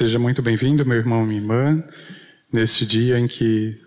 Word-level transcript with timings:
Seja 0.00 0.18
muito 0.18 0.40
bem-vindo, 0.40 0.86
meu 0.86 0.96
irmão 0.96 1.26
minha 1.26 1.38
irmã, 1.38 1.84
neste 2.52 2.84
dia 2.84 3.18
em 3.18 3.26
que 3.26 3.78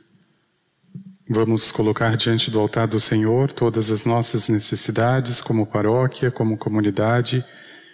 vamos 1.29 1.71
colocar 1.71 2.15
diante 2.15 2.51
do 2.51 2.59
altar 2.59 2.87
do 2.87 2.99
Senhor 2.99 3.51
todas 3.51 3.91
as 3.91 4.05
nossas 4.05 4.49
necessidades, 4.49 5.41
como 5.41 5.65
paróquia, 5.65 6.31
como 6.31 6.57
comunidade, 6.57 7.43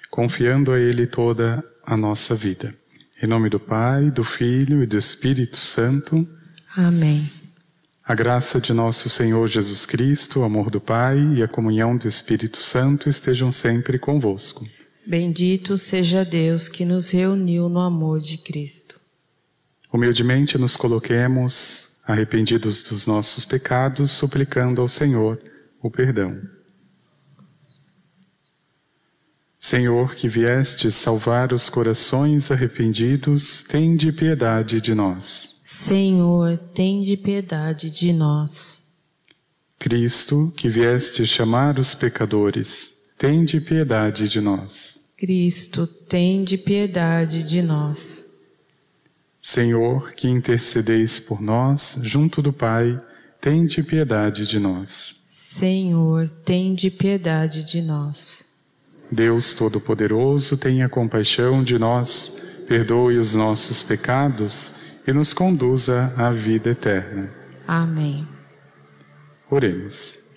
confiando 0.09 0.71
a 0.71 0.79
Ele 0.79 1.07
toda 1.07 1.63
a 1.85 1.95
nossa 1.95 2.35
vida. 2.35 2.73
Em 3.21 3.27
nome 3.27 3.49
do 3.49 3.59
Pai, 3.59 4.09
do 4.09 4.23
Filho 4.23 4.81
e 4.84 4.85
do 4.85 4.98
Espírito 4.98 5.57
Santo. 5.57 6.27
Amém. 6.76 7.31
A 8.05 8.15
graça 8.15 8.59
de 8.59 8.73
nosso 8.73 9.09
Senhor 9.09 9.48
Jesus 9.48 9.85
Cristo, 9.85 10.40
o 10.40 10.43
amor 10.43 10.71
do 10.71 10.81
Pai 10.81 11.17
e 11.35 11.43
a 11.43 11.48
comunhão 11.48 11.95
do 11.95 12.07
Espírito 12.07 12.57
Santo 12.57 13.07
estejam 13.07 13.51
sempre 13.51 13.99
convosco. 13.99 14.65
Bendito 15.05 15.77
seja 15.77 16.23
Deus 16.23 16.67
que 16.67 16.85
nos 16.85 17.12
reuniu 17.12 17.70
no 17.70 17.79
amor 17.79 18.20
de 18.20 18.38
Cristo. 18.38 18.98
Humildemente 19.91 20.57
nos 20.57 20.75
coloquemos, 20.75 21.99
arrependidos 22.05 22.84
dos 22.84 23.07
nossos 23.07 23.43
pecados, 23.45 24.12
suplicando 24.12 24.81
ao 24.81 24.88
Senhor 24.88 25.41
o 25.82 25.90
perdão. 25.90 26.40
Senhor, 29.60 30.15
que 30.15 30.27
vieste 30.27 30.90
salvar 30.90 31.51
os 31.51 31.70
corações 31.70 32.49
arrependidos, 32.49 33.63
tende 33.63 34.12
piedade 34.12 34.79
de 34.79 34.95
nós. 34.95 35.60
Senhor, 35.65 36.57
tende 36.73 37.17
piedade 37.17 37.90
de 37.90 38.13
nós. 38.13 38.84
Cristo, 39.77 40.54
que 40.55 40.70
vieste 40.70 41.26
chamar 41.26 41.77
os 41.77 41.93
pecadores, 41.93 42.91
tende 43.17 43.60
piedade 43.60 44.29
de 44.29 44.40
nós. 44.40 44.99
Cristo, 45.17 45.85
tende 45.85 46.57
piedade 46.57 47.43
de 47.43 47.62
nós. 47.62 48.29
Senhor, 49.41 50.13
que 50.13 50.27
intercedeis 50.27 51.20
por 51.20 51.41
nós 51.41 51.99
junto 52.04 52.41
do 52.41 52.51
Pai, 52.51 52.98
tende 53.40 53.82
piedade 53.84 54.45
de 54.45 54.59
nós. 54.59 55.20
Senhor, 55.27 56.29
tende 56.29 56.91
piedade 56.91 57.63
de 57.63 57.82
nós. 57.82 58.45
Deus 59.12 59.54
Todo-Poderoso, 59.54 60.57
tenha 60.57 60.87
compaixão 60.87 61.63
de 61.63 61.79
nós, 61.79 62.37
perdoe 62.67 63.17
os 63.17 63.34
nossos 63.34 63.82
pecados 63.82 64.75
e 65.07 65.12
nos 65.12 65.34
conduza 65.34 66.13
à 66.16 66.31
vida 66.31 66.69
eterna. 66.69 67.31
Amém. 67.67 68.28
Oremos. 69.50 70.28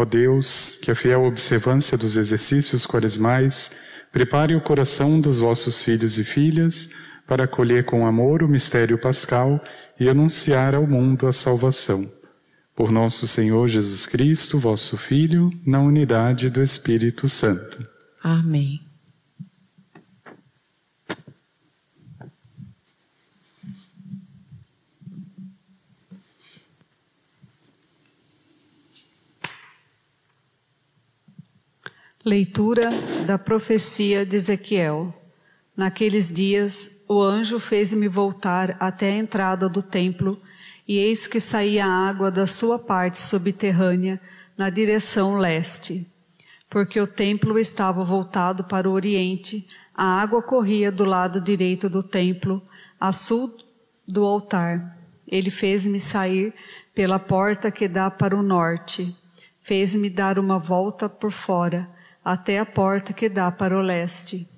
Ó 0.00 0.04
Deus, 0.06 0.78
que 0.82 0.90
a 0.90 0.94
fiel 0.94 1.24
observância 1.24 1.98
dos 1.98 2.16
exercícios 2.16 2.86
quaresmais 2.86 3.70
prepare 4.10 4.54
o 4.56 4.60
coração 4.62 5.20
dos 5.20 5.38
vossos 5.38 5.82
filhos 5.82 6.16
e 6.16 6.24
filhas 6.24 6.88
para 7.26 7.44
acolher 7.44 7.84
com 7.84 8.06
amor 8.06 8.42
o 8.42 8.48
mistério 8.48 8.98
pascal 8.98 9.62
e 9.98 10.08
anunciar 10.08 10.74
ao 10.74 10.86
mundo 10.86 11.26
a 11.26 11.32
salvação. 11.32 12.10
Por 12.74 12.90
nosso 12.90 13.26
Senhor 13.26 13.68
Jesus 13.68 14.06
Cristo, 14.06 14.58
vosso 14.58 14.96
Filho, 14.96 15.50
na 15.66 15.82
unidade 15.82 16.48
do 16.48 16.62
Espírito 16.62 17.28
Santo. 17.28 17.86
Amém. 18.22 18.80
Leitura 32.22 32.90
da 33.24 33.38
profecia 33.38 34.26
de 34.26 34.36
Ezequiel. 34.36 35.10
Naqueles 35.74 36.30
dias, 36.30 37.02
o 37.08 37.22
anjo 37.22 37.58
fez-me 37.58 38.08
voltar 38.08 38.76
até 38.78 39.12
a 39.12 39.16
entrada 39.16 39.70
do 39.70 39.80
templo, 39.80 40.38
e 40.86 40.98
eis 40.98 41.26
que 41.26 41.40
saía 41.40 41.86
água 41.86 42.30
da 42.30 42.46
sua 42.46 42.78
parte 42.78 43.18
subterrânea 43.18 44.20
na 44.54 44.68
direção 44.68 45.38
leste. 45.38 46.06
Porque 46.68 47.00
o 47.00 47.06
templo 47.06 47.58
estava 47.58 48.04
voltado 48.04 48.64
para 48.64 48.86
o 48.86 48.92
oriente, 48.92 49.66
a 49.94 50.20
água 50.20 50.42
corria 50.42 50.92
do 50.92 51.06
lado 51.06 51.40
direito 51.40 51.88
do 51.88 52.02
templo, 52.02 52.60
a 53.00 53.12
sul 53.12 53.56
do 54.06 54.26
altar. 54.26 54.94
Ele 55.26 55.50
fez-me 55.50 55.98
sair 55.98 56.52
pela 56.94 57.18
porta 57.18 57.70
que 57.70 57.88
dá 57.88 58.10
para 58.10 58.36
o 58.36 58.42
norte. 58.42 59.16
Fez-me 59.62 60.10
dar 60.10 60.38
uma 60.38 60.58
volta 60.58 61.08
por 61.08 61.30
fora 61.30 61.88
até 62.24 62.58
a 62.58 62.66
porta 62.66 63.12
que 63.12 63.28
dá 63.28 63.50
para 63.50 63.76
o 63.76 63.82
leste, 63.82 64.48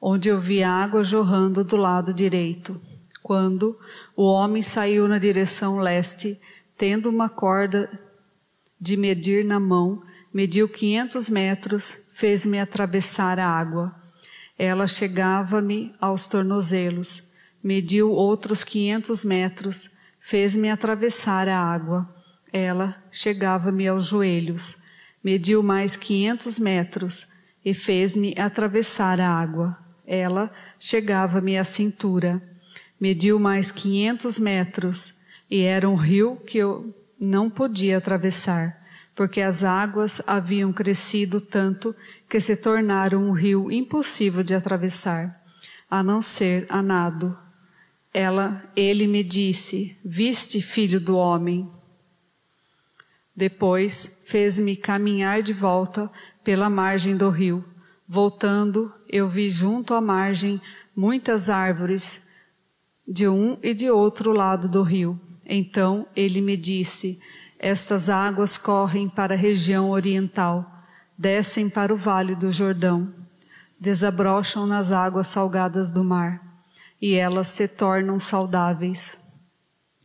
onde 0.00 0.28
eu 0.28 0.40
vi 0.40 0.62
água 0.62 1.04
jorrando 1.04 1.64
do 1.64 1.76
lado 1.76 2.12
direito. 2.12 2.80
Quando 3.22 3.78
o 4.14 4.24
homem 4.24 4.62
saiu 4.62 5.08
na 5.08 5.18
direção 5.18 5.78
leste, 5.78 6.40
tendo 6.76 7.08
uma 7.08 7.28
corda 7.28 7.88
de 8.80 8.96
medir 8.96 9.44
na 9.44 9.58
mão, 9.58 10.02
mediu 10.32 10.68
quinhentos 10.68 11.28
metros, 11.28 11.98
fez-me 12.12 12.60
atravessar 12.60 13.38
a 13.38 13.48
água. 13.48 13.94
Ela 14.58 14.86
chegava-me 14.86 15.94
aos 16.00 16.26
tornozelos, 16.26 17.30
mediu 17.62 18.10
outros 18.10 18.62
quinhentos 18.62 19.24
metros, 19.24 19.90
fez-me 20.20 20.70
atravessar 20.70 21.48
a 21.48 21.58
água. 21.58 22.08
Ela 22.52 22.96
chegava-me 23.10 23.88
aos 23.88 24.06
joelhos 24.06 24.85
mediu 25.26 25.60
mais 25.60 25.96
quinhentos 25.96 26.56
metros 26.56 27.26
e 27.64 27.74
fez-me 27.74 28.32
atravessar 28.38 29.20
a 29.20 29.28
água. 29.28 29.76
Ela 30.06 30.52
chegava-me 30.78 31.58
à 31.58 31.64
cintura. 31.64 32.40
Mediu 33.00 33.36
mais 33.40 33.72
quinhentos 33.72 34.38
metros 34.38 35.18
e 35.50 35.62
era 35.62 35.90
um 35.90 35.96
rio 35.96 36.36
que 36.46 36.58
eu 36.58 36.94
não 37.18 37.50
podia 37.50 37.98
atravessar, 37.98 38.80
porque 39.16 39.40
as 39.40 39.64
águas 39.64 40.22
haviam 40.28 40.72
crescido 40.72 41.40
tanto 41.40 41.92
que 42.28 42.38
se 42.38 42.54
tornaram 42.54 43.28
um 43.28 43.32
rio 43.32 43.68
impossível 43.68 44.44
de 44.44 44.54
atravessar, 44.54 45.42
a 45.90 46.04
não 46.04 46.22
ser 46.22 46.66
a 46.68 46.80
nado. 46.80 47.36
Ela, 48.14 48.62
ele 48.76 49.08
me 49.08 49.24
disse: 49.24 49.98
Viste, 50.04 50.62
filho 50.62 51.00
do 51.00 51.16
homem? 51.16 51.68
Depois 53.36 54.22
fez-me 54.24 54.74
caminhar 54.74 55.42
de 55.42 55.52
volta 55.52 56.10
pela 56.42 56.70
margem 56.70 57.14
do 57.16 57.28
rio. 57.28 57.62
Voltando, 58.08 58.90
eu 59.08 59.28
vi 59.28 59.50
junto 59.50 59.92
à 59.92 60.00
margem 60.00 60.60
muitas 60.96 61.50
árvores 61.50 62.26
de 63.06 63.28
um 63.28 63.58
e 63.62 63.74
de 63.74 63.90
outro 63.90 64.32
lado 64.32 64.68
do 64.68 64.82
rio. 64.82 65.20
Então 65.44 66.06
ele 66.16 66.40
me 66.40 66.56
disse: 66.56 67.20
Estas 67.58 68.08
águas 68.08 68.56
correm 68.56 69.06
para 69.06 69.34
a 69.34 69.38
região 69.38 69.90
oriental, 69.90 70.84
descem 71.18 71.68
para 71.68 71.92
o 71.92 71.96
vale 71.96 72.34
do 72.34 72.50
Jordão, 72.50 73.12
desabrocham 73.78 74.66
nas 74.66 74.92
águas 74.92 75.28
salgadas 75.28 75.92
do 75.92 76.02
mar, 76.02 76.40
e 77.00 77.14
elas 77.14 77.48
se 77.48 77.68
tornam 77.68 78.18
saudáveis. 78.18 79.22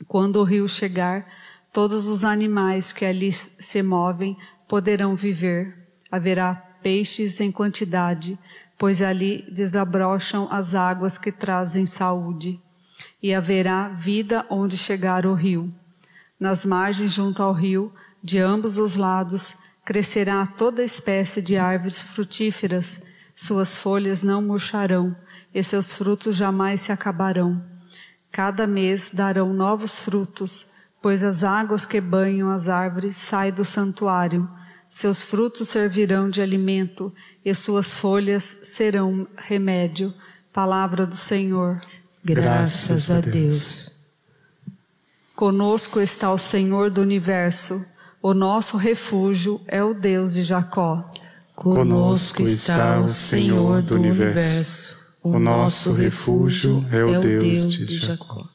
Quando 0.08 0.38
o 0.38 0.44
rio 0.44 0.68
chegar, 0.68 1.26
Todos 1.74 2.10
os 2.10 2.26
animais 2.26 2.92
que 2.92 3.06
ali 3.06 3.32
se 3.32 3.82
movem 3.82 4.38
poderão 4.68 5.16
viver. 5.16 5.74
Haverá 6.12 6.54
peixes 6.84 7.40
em 7.40 7.50
quantidade, 7.50 8.38
pois 8.78 9.02
ali 9.02 9.48
desabrocham 9.50 10.50
as 10.52 10.76
águas 10.76 11.18
que 11.18 11.32
trazem 11.32 11.86
saúde. 11.86 12.60
E 13.24 13.34
haverá 13.34 13.88
vida 13.88 14.46
onde 14.50 14.78
chegar 14.78 15.26
o 15.26 15.34
rio. 15.34 15.74
Nas 16.38 16.66
margens 16.66 17.14
junto 17.14 17.42
ao 17.42 17.54
rio, 17.54 17.94
de 18.22 18.38
ambos 18.38 18.78
os 18.78 18.96
lados, 18.96 19.56
crescerá 19.86 20.46
toda 20.46 20.84
espécie 20.84 21.42
de 21.42 21.58
árvores 21.58 22.02
frutíferas. 22.02 23.02
Suas 23.34 23.78
folhas 23.78 24.24
não 24.24 24.42
murcharão 24.42 25.16
e 25.54 25.64
seus 25.64 25.94
frutos 25.94 26.36
jamais 26.36 26.82
se 26.82 26.92
acabarão. 26.92 27.64
Cada 28.30 28.68
mês 28.68 29.12
darão 29.14 29.54
novos 29.54 30.00
frutos 30.00 30.71
Pois 31.02 31.24
as 31.24 31.44
águas 31.44 31.86
que 31.86 32.00
banham 32.00 32.52
as 32.52 32.70
árvores 32.70 33.16
saem 33.16 33.52
do 33.52 33.66
santuário, 33.66 34.48
seus 34.88 35.24
frutos 35.24 35.70
servirão 35.70 36.30
de 36.30 36.42
alimento 36.42 37.14
e 37.44 37.56
suas 37.56 37.96
folhas 37.96 38.58
serão 38.64 39.26
remédio. 39.38 40.14
Palavra 40.54 41.06
do 41.08 41.16
Senhor. 41.16 41.82
Graças 42.24 43.10
a 43.10 43.20
Deus. 43.22 44.02
Conosco 45.36 46.00
está 46.00 46.32
o 46.32 46.38
Senhor 46.38 46.92
do 46.92 47.02
universo, 47.02 47.84
o 48.22 48.34
nosso 48.34 48.78
refúgio 48.78 49.60
é 49.68 49.84
o 49.84 49.94
Deus 49.94 50.34
de 50.36 50.44
Jacó. 50.44 51.12
Conosco 51.56 52.44
está 52.44 53.00
o 53.00 53.08
Senhor 53.08 53.82
do 53.82 53.96
universo, 53.96 54.96
o 55.24 55.40
nosso 55.40 55.94
refúgio 55.94 56.86
é 56.92 57.04
o 57.04 57.20
Deus 57.20 57.74
de 57.74 57.98
Jacó. 57.98 58.48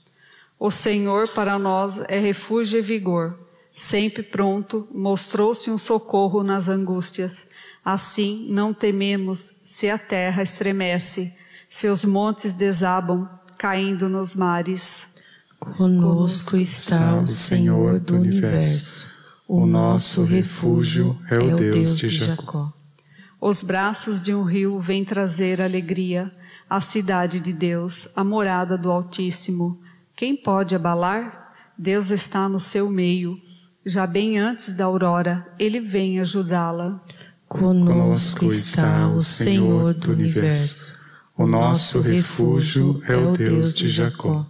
O 0.59 0.71
Senhor 0.71 1.29
para 1.29 1.59
nós 1.59 1.99
é 2.09 2.19
refúgio 2.19 2.79
e 2.79 2.83
vigor. 2.83 3.39
Sempre 3.75 4.23
pronto, 4.23 4.89
mostrou-se 4.91 5.71
um 5.71 5.77
socorro 5.77 6.43
nas 6.43 6.69
angústias. 6.69 7.47
Assim, 7.85 8.47
não 8.51 8.73
tememos 8.73 9.53
se 9.63 9.91
a 9.91 9.99
terra 9.99 10.43
estremece, 10.43 11.31
se 11.69 11.89
os 11.89 12.05
montes 12.05 12.55
desabam, 12.55 13.29
caindo 13.59 14.09
nos 14.09 14.35
mares. 14.35 15.15
Conosco 15.61 16.57
está 16.57 17.17
o 17.17 17.27
Senhor 17.27 18.01
do 18.01 18.17
universo. 18.17 19.09
O 19.47 19.67
nosso 19.67 20.25
refúgio 20.25 21.19
é 21.31 21.39
o 21.39 21.57
Deus 21.57 21.99
de 21.99 22.09
Jacó. 22.09 22.73
Os 23.41 23.63
braços 23.63 24.23
de 24.23 24.35
um 24.35 24.43
rio 24.43 24.81
vêm 24.81 25.05
trazer 25.05 25.61
alegria, 25.61 26.33
a 26.69 26.81
cidade 26.81 27.41
de 27.41 27.53
Deus, 27.53 28.09
a 28.17 28.25
morada 28.25 28.77
do 28.77 28.91
Altíssimo. 28.91 29.79
Quem 30.17 30.35
pode 30.35 30.75
abalar? 30.75 31.53
Deus 31.77 32.11
está 32.11 32.49
no 32.49 32.59
seu 32.59 32.89
meio. 32.89 33.39
Já 33.85 34.07
bem 34.07 34.39
antes 34.39 34.73
da 34.73 34.87
aurora, 34.87 35.47
ele 35.59 35.79
vem 35.79 36.19
ajudá-la. 36.21 37.03
Conosco 37.47 38.47
está 38.47 39.09
o 39.09 39.21
Senhor 39.21 39.93
do 39.93 40.13
universo. 40.13 40.97
O 41.37 41.47
nosso 41.47 42.01
refúgio 42.01 43.03
é 43.07 43.15
o 43.15 43.33
Deus 43.33 43.75
de 43.75 43.91
Jacó. 43.91 44.47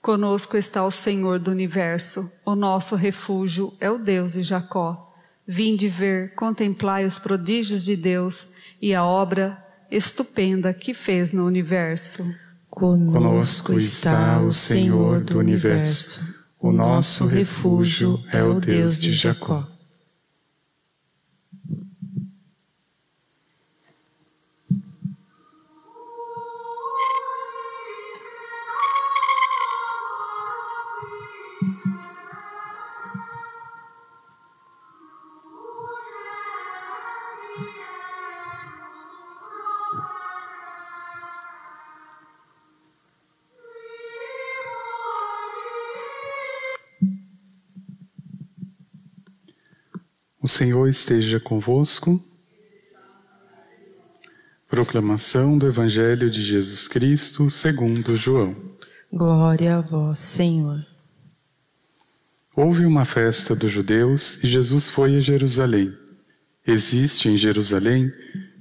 Conosco 0.00 0.56
está 0.56 0.84
o 0.84 0.90
Senhor 0.92 1.40
do 1.40 1.50
universo. 1.50 2.30
O 2.46 2.54
nosso 2.54 2.94
refúgio 2.94 3.74
é 3.80 3.90
o 3.90 3.98
Deus 3.98 4.34
de 4.34 4.42
Jacó. 4.42 5.12
Vinde 5.44 5.88
ver, 5.88 6.32
contemplai 6.36 7.04
os 7.04 7.18
prodígios 7.18 7.82
de 7.84 7.96
Deus 7.96 8.52
e 8.80 8.94
a 8.94 9.04
obra 9.04 9.58
estupenda 9.90 10.72
que 10.72 10.94
fez 10.94 11.32
no 11.32 11.44
universo. 11.44 12.24
Conosco 12.74 13.74
está 13.74 14.40
o 14.40 14.50
Senhor 14.50 15.20
do 15.20 15.38
universo. 15.38 16.20
O 16.58 16.72
nosso 16.72 17.26
refúgio 17.26 18.18
é 18.32 18.42
o 18.42 18.58
Deus 18.58 18.98
de 18.98 19.12
Jacó. 19.12 19.71
Senhor 50.52 50.86
esteja 50.86 51.40
convosco. 51.40 52.22
Proclamação 54.68 55.56
do 55.56 55.66
Evangelho 55.66 56.28
de 56.30 56.42
Jesus 56.42 56.86
Cristo 56.86 57.48
segundo 57.48 58.14
João. 58.16 58.54
Glória 59.10 59.78
a 59.78 59.80
vós, 59.80 60.18
Senhor. 60.18 60.86
Houve 62.54 62.84
uma 62.84 63.06
festa 63.06 63.56
dos 63.56 63.70
judeus 63.70 64.44
e 64.44 64.46
Jesus 64.46 64.90
foi 64.90 65.16
a 65.16 65.20
Jerusalém. 65.20 65.96
Existe 66.66 67.30
em 67.30 67.36
Jerusalém, 67.36 68.12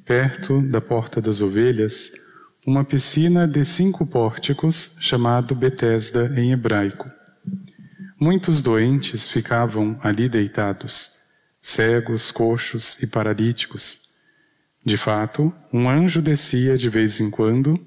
perto 0.06 0.62
da 0.62 0.80
Porta 0.80 1.22
das 1.22 1.42
Ovelhas, 1.42 2.10
uma 2.66 2.86
piscina 2.86 3.46
de 3.46 3.66
cinco 3.66 4.08
pórticos 4.08 4.96
chamado 5.02 5.54
Betesda 5.54 6.32
em 6.40 6.54
hebraico. 6.54 7.12
Muitos 8.18 8.62
doentes 8.62 9.28
ficavam 9.28 10.00
ali 10.02 10.30
deitados 10.30 11.21
cegos, 11.62 12.32
coxos 12.32 13.02
e 13.02 13.08
paralíticos. 13.08 14.10
De 14.84 14.98
fato, 14.98 15.54
um 15.72 15.88
anjo 15.88 16.22
descia 16.22 16.76
de 16.76 16.90
vez 16.90 17.22
em 17.22 17.30
quando 17.30 17.80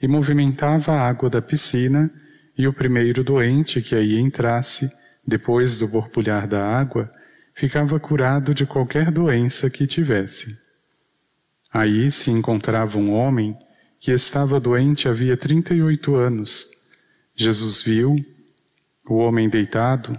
e 0.00 0.08
movimentava 0.08 0.92
a 0.92 1.06
água 1.06 1.28
da 1.28 1.42
piscina, 1.42 2.10
e 2.56 2.66
o 2.66 2.72
primeiro 2.72 3.22
doente 3.22 3.80
que 3.80 3.94
aí 3.94 4.18
entrasse, 4.18 4.90
depois 5.26 5.78
do 5.78 5.86
borbulhar 5.86 6.48
da 6.48 6.62
água, 6.62 7.10
ficava 7.54 8.00
curado 8.00 8.54
de 8.54 8.66
qualquer 8.66 9.10
doença 9.10 9.68
que 9.68 9.86
tivesse. 9.86 10.56
Aí 11.72 12.10
se 12.10 12.30
encontrava 12.30 12.98
um 12.98 13.12
homem 13.12 13.56
que 13.98 14.10
estava 14.10 14.58
doente 14.58 15.08
havia 15.08 15.36
trinta 15.36 15.74
e 15.74 15.82
oito 15.82 16.16
anos. 16.16 16.66
Jesus 17.34 17.82
viu 17.82 18.16
o 19.08 19.16
homem 19.16 19.48
deitado 19.48 20.18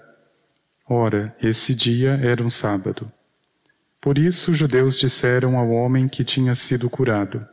Ora, 0.93 1.33
esse 1.41 1.73
dia 1.73 2.19
era 2.21 2.43
um 2.43 2.49
sábado. 2.49 3.09
Por 4.01 4.17
isso 4.17 4.51
os 4.51 4.57
judeus 4.57 4.99
disseram 4.99 5.57
ao 5.57 5.69
homem 5.69 6.05
que 6.05 6.21
tinha 6.21 6.53
sido 6.53 6.89
curado: 6.89 7.47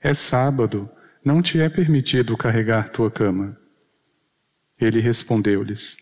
É 0.00 0.14
sábado, 0.14 0.88
não 1.22 1.42
te 1.42 1.60
é 1.60 1.68
permitido 1.68 2.34
carregar 2.34 2.88
tua 2.88 3.10
cama. 3.10 3.54
Ele 4.80 5.00
respondeu-lhes: 5.00 5.98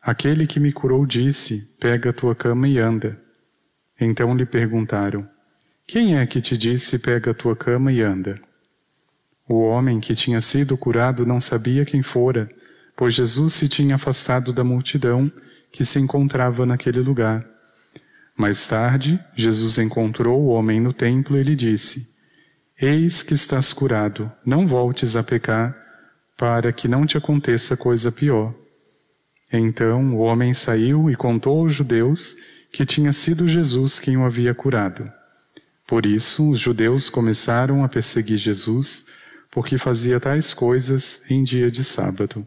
Aquele 0.00 0.46
que 0.46 0.58
me 0.58 0.72
curou 0.72 1.04
disse: 1.04 1.70
Pega 1.78 2.10
tua 2.10 2.34
cama 2.34 2.66
e 2.66 2.78
anda. 2.78 3.20
Então 4.00 4.34
lhe 4.34 4.46
perguntaram: 4.46 5.28
Quem 5.86 6.16
é 6.16 6.26
que 6.26 6.40
te 6.40 6.56
disse: 6.56 6.98
Pega 6.98 7.34
tua 7.34 7.54
cama 7.54 7.92
e 7.92 8.00
anda? 8.00 8.40
O 9.46 9.60
homem 9.60 10.00
que 10.00 10.14
tinha 10.14 10.40
sido 10.40 10.74
curado 10.78 11.26
não 11.26 11.38
sabia 11.38 11.84
quem 11.84 12.02
fora, 12.02 12.48
pois 12.96 13.12
Jesus 13.12 13.52
se 13.52 13.68
tinha 13.68 13.96
afastado 13.96 14.54
da 14.54 14.64
multidão 14.64 15.30
que 15.72 15.84
se 15.84 15.98
encontrava 15.98 16.66
naquele 16.66 17.00
lugar. 17.00 17.46
Mais 18.36 18.66
tarde, 18.66 19.20
Jesus 19.34 19.78
encontrou 19.78 20.40
o 20.40 20.48
homem 20.48 20.80
no 20.80 20.92
templo 20.92 21.38
e 21.38 21.42
lhe 21.42 21.54
disse: 21.54 22.08
Eis 22.80 23.22
que 23.22 23.34
estás 23.34 23.72
curado, 23.72 24.32
não 24.44 24.66
voltes 24.66 25.16
a 25.16 25.22
pecar, 25.22 25.76
para 26.36 26.72
que 26.72 26.88
não 26.88 27.04
te 27.04 27.18
aconteça 27.18 27.76
coisa 27.76 28.10
pior. 28.10 28.54
Então 29.52 30.14
o 30.14 30.18
homem 30.20 30.54
saiu 30.54 31.10
e 31.10 31.16
contou 31.16 31.60
aos 31.60 31.74
judeus 31.74 32.36
que 32.72 32.86
tinha 32.86 33.12
sido 33.12 33.48
Jesus 33.48 33.98
quem 33.98 34.16
o 34.16 34.24
havia 34.24 34.54
curado. 34.54 35.10
Por 35.86 36.06
isso, 36.06 36.48
os 36.50 36.60
judeus 36.60 37.10
começaram 37.10 37.84
a 37.84 37.88
perseguir 37.88 38.36
Jesus, 38.36 39.04
porque 39.50 39.76
fazia 39.76 40.20
tais 40.20 40.54
coisas 40.54 41.28
em 41.28 41.42
dia 41.42 41.68
de 41.68 41.82
sábado. 41.82 42.46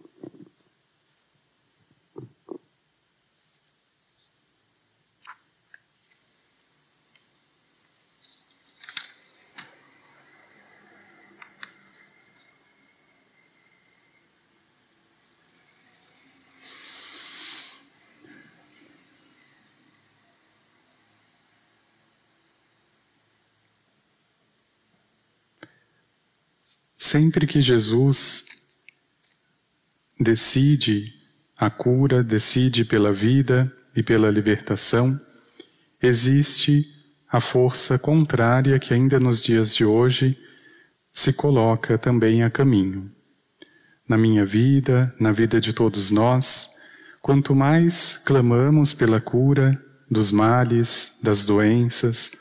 Sempre 27.11 27.45
que 27.45 27.59
Jesus 27.59 28.45
decide 30.17 31.11
a 31.57 31.69
cura, 31.69 32.23
decide 32.23 32.85
pela 32.85 33.11
vida 33.11 33.69
e 33.93 34.01
pela 34.01 34.31
libertação, 34.31 35.19
existe 36.01 36.85
a 37.29 37.41
força 37.41 37.99
contrária 37.99 38.79
que 38.79 38.93
ainda 38.93 39.19
nos 39.19 39.41
dias 39.41 39.75
de 39.75 39.83
hoje 39.83 40.39
se 41.11 41.33
coloca 41.33 41.97
também 41.97 42.43
a 42.43 42.49
caminho. 42.49 43.11
Na 44.07 44.17
minha 44.17 44.45
vida, 44.45 45.13
na 45.19 45.33
vida 45.33 45.59
de 45.59 45.73
todos 45.73 46.11
nós, 46.11 46.69
quanto 47.21 47.53
mais 47.53 48.15
clamamos 48.23 48.93
pela 48.93 49.19
cura 49.19 49.77
dos 50.09 50.31
males, 50.31 51.17
das 51.21 51.43
doenças, 51.43 52.31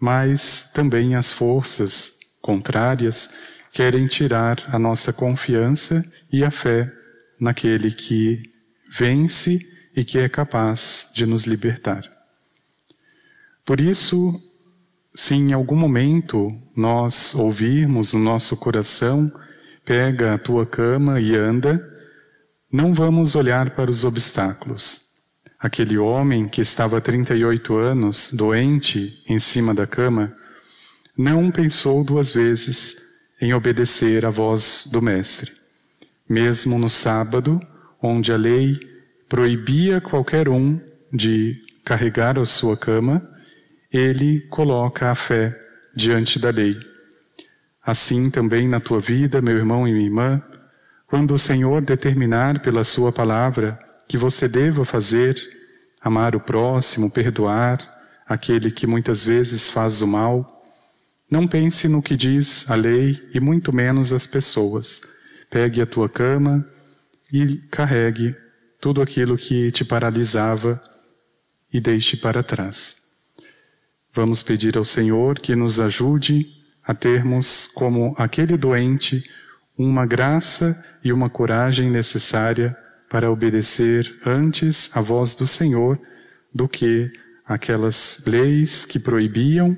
mais 0.00 0.70
também 0.72 1.14
as 1.14 1.30
forças 1.30 2.18
contrárias 2.40 3.28
querem 3.78 4.08
tirar 4.08 4.60
a 4.72 4.76
nossa 4.76 5.12
confiança 5.12 6.04
e 6.32 6.42
a 6.42 6.50
fé 6.50 6.92
naquele 7.38 7.92
que 7.92 8.42
vence 8.90 9.60
e 9.94 10.02
que 10.02 10.18
é 10.18 10.28
capaz 10.28 11.08
de 11.14 11.24
nos 11.24 11.44
libertar. 11.44 12.02
Por 13.64 13.80
isso, 13.80 14.34
se 15.14 15.36
em 15.36 15.52
algum 15.52 15.76
momento 15.76 16.60
nós 16.74 17.36
ouvirmos 17.36 18.12
no 18.12 18.18
nosso 18.18 18.56
coração, 18.56 19.32
pega 19.84 20.34
a 20.34 20.38
tua 20.38 20.66
cama 20.66 21.20
e 21.20 21.36
anda, 21.36 21.80
não 22.72 22.92
vamos 22.92 23.36
olhar 23.36 23.76
para 23.76 23.88
os 23.88 24.04
obstáculos. 24.04 25.02
Aquele 25.56 25.96
homem 25.96 26.48
que 26.48 26.60
estava 26.60 26.98
há 26.98 27.00
38 27.00 27.76
anos, 27.76 28.32
doente, 28.32 29.22
em 29.28 29.38
cima 29.38 29.72
da 29.72 29.86
cama, 29.86 30.36
não 31.16 31.52
pensou 31.52 32.04
duas 32.04 32.32
vezes 32.32 33.06
em 33.40 33.54
obedecer 33.54 34.26
à 34.26 34.30
voz 34.30 34.88
do 34.90 35.00
Mestre. 35.00 35.52
Mesmo 36.28 36.78
no 36.78 36.90
sábado, 36.90 37.60
onde 38.02 38.32
a 38.32 38.36
lei 38.36 38.78
proibia 39.28 40.00
qualquer 40.00 40.48
um 40.48 40.80
de 41.12 41.56
carregar 41.84 42.38
a 42.38 42.44
sua 42.44 42.76
cama, 42.76 43.26
ele 43.92 44.40
coloca 44.48 45.10
a 45.10 45.14
fé 45.14 45.58
diante 45.94 46.38
da 46.38 46.50
lei. 46.50 46.76
Assim 47.82 48.30
também 48.30 48.68
na 48.68 48.80
tua 48.80 49.00
vida, 49.00 49.40
meu 49.40 49.56
irmão 49.56 49.88
e 49.88 49.92
minha 49.92 50.04
irmã, 50.04 50.42
quando 51.06 51.32
o 51.32 51.38
Senhor 51.38 51.80
determinar 51.80 52.60
pela 52.60 52.84
sua 52.84 53.10
palavra 53.10 53.78
que 54.06 54.18
você 54.18 54.46
deva 54.46 54.84
fazer, 54.84 55.36
amar 56.00 56.36
o 56.36 56.40
próximo, 56.40 57.10
perdoar 57.10 57.78
aquele 58.26 58.70
que 58.70 58.86
muitas 58.86 59.24
vezes 59.24 59.70
faz 59.70 60.02
o 60.02 60.06
mal, 60.06 60.57
não 61.30 61.46
pense 61.46 61.88
no 61.88 62.02
que 62.02 62.16
diz 62.16 62.68
a 62.70 62.74
lei 62.74 63.22
e 63.34 63.40
muito 63.40 63.74
menos 63.74 64.12
as 64.12 64.26
pessoas. 64.26 65.02
Pegue 65.50 65.82
a 65.82 65.86
tua 65.86 66.08
cama 66.08 66.66
e 67.32 67.56
carregue 67.70 68.34
tudo 68.80 69.02
aquilo 69.02 69.36
que 69.36 69.70
te 69.70 69.84
paralisava 69.84 70.80
e 71.72 71.80
deixe 71.80 72.16
para 72.16 72.42
trás. 72.42 72.96
Vamos 74.14 74.42
pedir 74.42 74.78
ao 74.78 74.84
Senhor 74.84 75.38
que 75.38 75.54
nos 75.54 75.78
ajude 75.78 76.46
a 76.82 76.94
termos, 76.94 77.66
como 77.66 78.14
aquele 78.16 78.56
doente, 78.56 79.22
uma 79.76 80.06
graça 80.06 80.82
e 81.04 81.12
uma 81.12 81.28
coragem 81.28 81.90
necessária 81.90 82.76
para 83.10 83.30
obedecer 83.30 84.18
antes 84.24 84.90
a 84.96 85.00
voz 85.00 85.34
do 85.34 85.46
Senhor 85.46 86.00
do 86.52 86.66
que 86.66 87.12
aquelas 87.44 88.22
leis 88.26 88.86
que 88.86 88.98
proibiam 88.98 89.76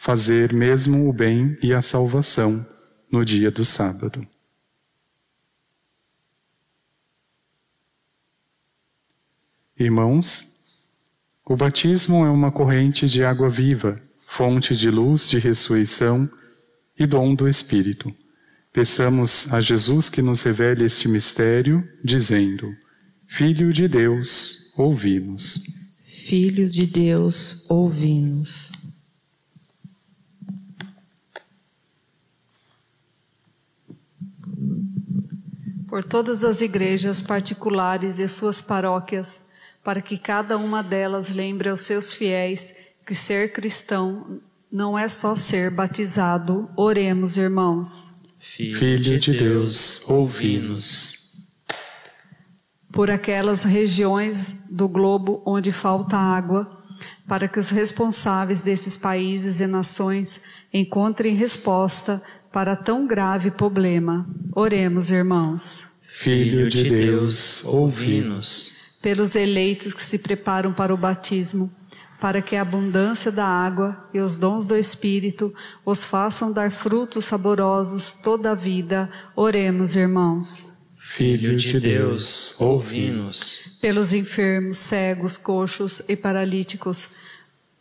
fazer 0.00 0.54
mesmo 0.54 1.10
o 1.10 1.12
bem 1.12 1.58
e 1.62 1.74
a 1.74 1.82
salvação 1.82 2.66
no 3.12 3.22
dia 3.22 3.50
do 3.50 3.66
sábado. 3.66 4.26
Irmãos, 9.78 10.90
o 11.44 11.54
batismo 11.54 12.24
é 12.24 12.30
uma 12.30 12.50
corrente 12.50 13.06
de 13.06 13.22
água 13.22 13.50
viva, 13.50 14.00
fonte 14.16 14.74
de 14.74 14.90
luz, 14.90 15.28
de 15.28 15.38
ressurreição 15.38 16.30
e 16.98 17.06
dom 17.06 17.34
do 17.34 17.46
Espírito. 17.46 18.10
Peçamos 18.72 19.52
a 19.52 19.60
Jesus 19.60 20.08
que 20.08 20.22
nos 20.22 20.42
revele 20.42 20.86
este 20.86 21.08
mistério, 21.08 21.86
dizendo: 22.02 22.74
Filho 23.26 23.70
de 23.70 23.86
Deus, 23.86 24.72
ouvi-nos. 24.78 25.62
Filho 26.04 26.70
de 26.70 26.86
Deus, 26.86 27.66
ouvi-nos. 27.68 28.69
Por 35.90 36.04
todas 36.04 36.44
as 36.44 36.60
igrejas 36.60 37.20
particulares 37.20 38.20
e 38.20 38.28
suas 38.28 38.62
paróquias, 38.62 39.44
para 39.82 40.00
que 40.00 40.16
cada 40.16 40.56
uma 40.56 40.84
delas 40.84 41.30
lembre 41.30 41.68
aos 41.68 41.80
seus 41.80 42.14
fiéis 42.14 42.76
que 43.04 43.12
ser 43.12 43.52
cristão 43.52 44.40
não 44.70 44.96
é 44.96 45.08
só 45.08 45.34
ser 45.34 45.68
batizado. 45.68 46.70
Oremos, 46.76 47.36
irmãos. 47.36 48.12
Filho 48.38 49.18
de 49.18 49.36
Deus, 49.36 50.08
ouvi-nos. 50.08 51.34
Por 52.92 53.10
aquelas 53.10 53.64
regiões 53.64 54.58
do 54.70 54.88
globo 54.88 55.42
onde 55.44 55.72
falta 55.72 56.16
água, 56.16 56.70
para 57.26 57.48
que 57.48 57.58
os 57.58 57.70
responsáveis 57.70 58.62
desses 58.62 58.96
países 58.96 59.60
e 59.60 59.66
nações 59.66 60.40
encontrem 60.72 61.34
resposta 61.34 62.22
para 62.52 62.76
tão 62.76 63.06
grave 63.06 63.50
problema. 63.50 64.26
Oremos, 64.54 65.10
irmãos. 65.10 65.86
Filho 66.08 66.68
de 66.68 66.88
Deus, 66.88 67.64
ouvi-nos 67.64 68.80
pelos 69.00 69.34
eleitos 69.34 69.94
que 69.94 70.02
se 70.02 70.18
preparam 70.18 70.72
para 70.72 70.92
o 70.92 70.96
batismo, 70.96 71.72
para 72.20 72.42
que 72.42 72.54
a 72.54 72.62
abundância 72.62 73.32
da 73.32 73.46
água 73.46 74.08
e 74.12 74.20
os 74.20 74.36
dons 74.36 74.66
do 74.66 74.76
Espírito 74.76 75.54
os 75.84 76.04
façam 76.04 76.52
dar 76.52 76.70
frutos 76.70 77.24
saborosos 77.24 78.12
toda 78.12 78.50
a 78.50 78.54
vida. 78.54 79.10
Oremos, 79.34 79.96
irmãos. 79.96 80.70
Filho 80.98 81.56
de 81.56 81.80
Deus, 81.80 82.54
ouvi-nos. 82.58 83.78
Pelos 83.80 84.12
enfermos, 84.12 84.76
cegos, 84.76 85.38
coxos 85.38 86.02
e 86.06 86.14
paralíticos, 86.14 87.08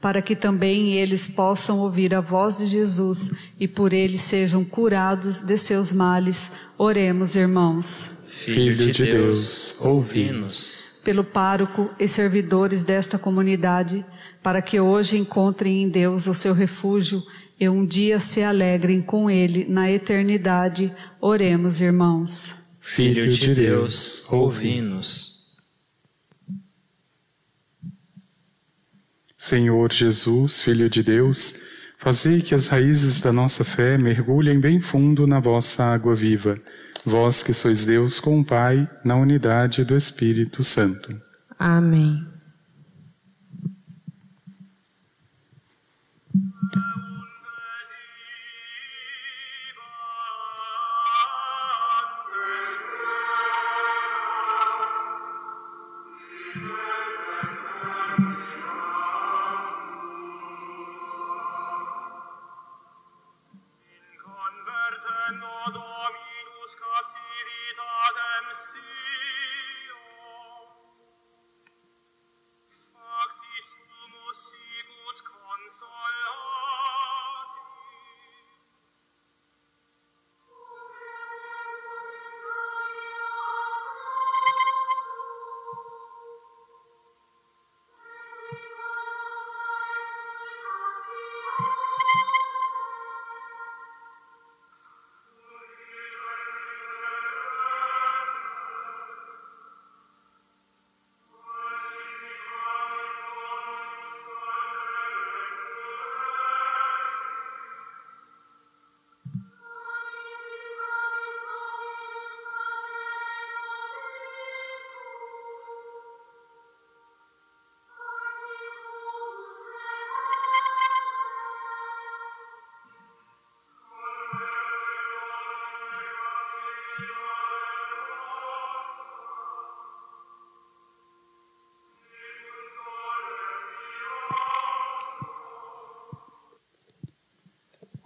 para 0.02 0.22
que 0.22 0.36
também 0.36 0.94
eles 0.94 1.28
possam 1.28 1.80
ouvir 1.80 2.14
a 2.14 2.22
voz 2.22 2.60
de 2.60 2.66
Jesus 2.66 3.32
e 3.60 3.68
por 3.68 3.94
ele 3.94 4.18
sejam 4.18 4.64
curados 4.64 5.42
de 5.42 5.58
seus 5.58 5.92
males. 5.92 6.52
Oremos, 6.78 7.36
irmãos. 7.36 8.12
Filho 8.28 8.76
de 8.76 9.04
Deus, 9.04 9.76
ouvi-nos 9.80 10.90
pelo 11.04 11.24
pároco 11.24 11.90
e 12.00 12.08
servidores 12.08 12.84
desta 12.84 13.18
comunidade, 13.18 14.06
para 14.44 14.62
que 14.62 14.80
hoje 14.80 15.18
encontrem 15.18 15.82
em 15.82 15.90
Deus 15.90 16.28
o 16.28 16.34
seu 16.34 16.54
refúgio 16.54 17.24
e 17.60 17.68
um 17.68 17.86
dia 17.86 18.20
se 18.20 18.44
alegrem 18.44 19.02
com 19.02 19.30
Ele 19.30 19.66
na 19.68 19.92
eternidade. 19.92 20.94
Oremos, 21.20 21.82
irmãos. 21.82 22.56
Filho 22.80 23.28
de 23.28 23.56
Deus, 23.56 24.24
ouvi-nos. 24.30 25.39
Senhor 29.40 29.92
Jesus, 29.92 30.62
Filho 30.62 30.88
de 30.88 31.02
Deus, 31.02 31.56
fazei 31.98 32.42
que 32.42 32.54
as 32.54 32.68
raízes 32.68 33.20
da 33.20 33.34
nossa 33.34 33.64
fé 33.64 33.98
mergulhem 33.98 34.60
bem 34.60 34.80
fundo 34.80 35.26
na 35.26 35.40
vossa 35.40 35.84
água 35.84 36.16
viva 36.16 36.62
vós 37.06 37.42
que 37.44 37.54
sois 37.54 37.86
Deus 37.86 38.20
com 38.20 38.40
o 38.40 38.46
Pai, 38.46 38.88
na 39.04 39.16
unidade 39.16 39.84
do 39.84 39.96
Espírito 39.96 40.64
Santo. 40.64 41.16
Amém. 41.58 42.26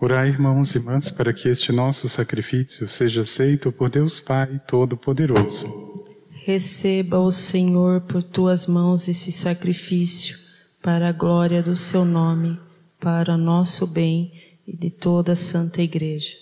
Orai, 0.03 0.27
irmãos 0.27 0.75
e 0.75 0.79
irmãs, 0.79 1.10
para 1.10 1.31
que 1.31 1.48
este 1.48 1.72
nosso 1.72 2.10
sacrifício 2.10 2.89
seja 2.89 3.22
aceito 3.22 3.72
por 3.72 3.89
Deus 3.89 4.19
Pai 4.19 4.62
Todo-Poderoso. 4.67 6.03
Receba 6.29 7.19
o 7.19 7.31
Senhor 7.31 8.01
por 8.01 8.22
tuas 8.22 8.67
mãos 8.67 9.07
esse 9.07 9.31
sacrifício, 9.31 10.38
para 10.81 11.07
a 11.07 11.12
glória 11.13 11.63
do 11.63 11.74
seu 11.77 12.03
nome, 12.03 12.60
para 13.00 13.38
nosso 13.38 13.88
bem 13.88 14.33
e 14.67 14.75
de 14.75 14.89
toda 14.89 15.31
a 15.31 15.38
Santa 15.38 15.81
Igreja. 15.81 16.36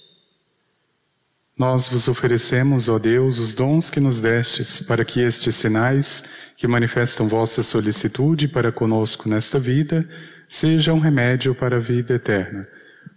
Nós 1.55 1.87
vos 1.87 2.07
oferecemos, 2.07 2.89
ó 2.89 2.97
Deus, 2.97 3.37
os 3.37 3.53
dons 3.53 3.91
que 3.91 3.99
nos 3.99 4.19
destes, 4.19 4.79
para 4.79 5.05
que 5.05 5.21
estes 5.21 5.53
sinais, 5.53 6.23
que 6.57 6.67
manifestam 6.67 7.27
vossa 7.27 7.61
solicitude 7.61 8.47
para 8.47 8.71
conosco 8.71 9.29
nesta 9.29 9.59
vida, 9.59 10.09
sejam 10.47 10.97
remédio 10.97 11.53
para 11.53 11.75
a 11.77 11.79
vida 11.79 12.15
eterna 12.15 12.67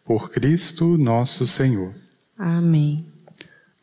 por 0.04 0.30
Cristo 0.30 0.98
nosso 0.98 1.46
Senhor. 1.46 1.94
Amém. 2.38 3.06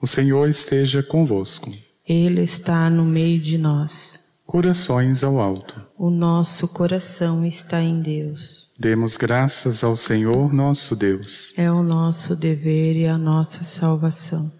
O 0.01 0.07
Senhor 0.07 0.47
esteja 0.47 1.01
convosco. 1.01 1.71
Ele 2.07 2.41
está 2.41 2.89
no 2.89 3.05
meio 3.05 3.39
de 3.39 3.57
nós. 3.57 4.19
Corações 4.45 5.23
ao 5.23 5.39
alto. 5.39 5.81
O 5.97 6.09
nosso 6.09 6.67
coração 6.67 7.45
está 7.45 7.81
em 7.81 8.01
Deus. 8.01 8.73
Demos 8.77 9.15
graças 9.15 9.83
ao 9.83 9.95
Senhor 9.95 10.51
nosso 10.51 10.95
Deus. 10.95 11.53
É 11.55 11.71
o 11.71 11.81
nosso 11.81 12.35
dever 12.35 12.97
e 12.97 13.07
a 13.07 13.17
nossa 13.17 13.63
salvação. 13.63 14.51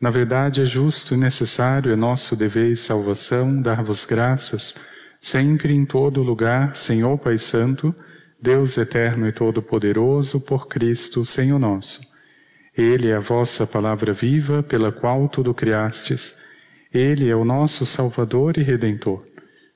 Na 0.00 0.10
verdade, 0.10 0.60
é 0.60 0.64
justo 0.64 1.14
e 1.14 1.16
necessário, 1.16 1.92
é 1.92 1.96
nosso 1.96 2.36
dever 2.36 2.70
e 2.70 2.76
salvação 2.76 3.60
dar-vos 3.60 4.04
graças, 4.04 4.76
sempre 5.20 5.72
em 5.72 5.84
todo 5.84 6.22
lugar, 6.22 6.76
Senhor 6.76 7.16
Pai 7.18 7.38
Santo, 7.38 7.94
Deus 8.40 8.78
eterno 8.78 9.26
e 9.26 9.32
todo-poderoso, 9.32 10.40
por 10.40 10.68
Cristo, 10.68 11.24
Senhor 11.24 11.58
nosso. 11.58 12.00
Ele 12.76 13.10
é 13.10 13.16
a 13.16 13.20
vossa 13.20 13.66
palavra 13.66 14.12
viva, 14.12 14.62
pela 14.62 14.92
qual 14.92 15.28
tudo 15.28 15.52
criastes. 15.52 16.38
Ele 16.94 17.28
é 17.28 17.34
o 17.34 17.44
nosso 17.44 17.84
Salvador 17.84 18.56
e 18.56 18.62
Redentor, 18.62 19.26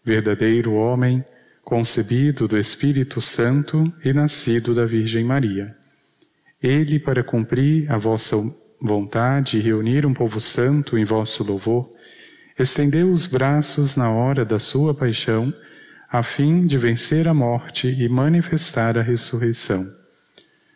verdadeiro 0.05 0.75
homem, 0.75 1.25
concebido 1.65 2.47
do 2.47 2.57
Espírito 2.57 3.21
Santo 3.21 3.93
e 4.05 4.13
nascido 4.13 4.73
da 4.73 4.87
Virgem 4.87 5.25
Maria. 5.25 5.77
Ele, 6.63 7.01
para 7.01 7.25
cumprir 7.25 7.91
a 7.91 7.99
vossa 7.99 8.37
vontade 8.81 9.59
e 9.59 9.61
reunir 9.61 10.07
um 10.07 10.15
povo 10.15 10.41
santo 10.41 10.97
em 10.97 11.05
vosso 11.05 11.43
louvor, 11.43 11.93
estendeu 12.57 13.11
os 13.11 13.27
braços 13.27 13.97
na 13.97 14.09
hora 14.13 14.45
da 14.45 14.61
sua 14.61 14.95
paixão 14.95 15.53
a 16.13 16.23
fim 16.23 16.67
de 16.67 16.77
vencer 16.77 17.27
a 17.27 17.33
morte 17.33 17.89
e 17.89 18.07
manifestar 18.07 18.99
a 18.99 19.03
ressurreição. 19.03 19.91